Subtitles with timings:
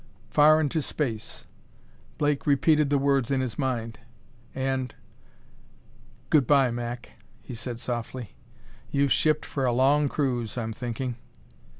[0.31, 1.45] "Far into space."
[2.17, 3.99] Blake repeated the words in his mind.
[4.55, 4.95] And:
[6.31, 7.11] "Good by Mac,"
[7.43, 8.33] he said softly;
[8.89, 11.17] "you've shipped for a long cruise, I'm thinking."